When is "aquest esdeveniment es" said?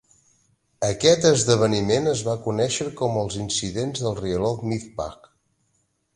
0.87-2.23